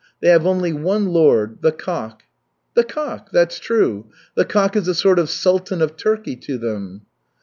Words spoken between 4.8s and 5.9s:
a sort of Sultan